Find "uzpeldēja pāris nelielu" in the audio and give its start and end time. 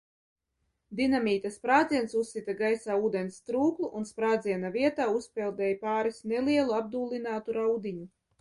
5.21-6.79